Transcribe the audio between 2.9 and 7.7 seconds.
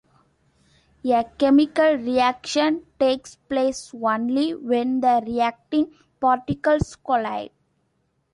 takes place only when the reacting particles collide.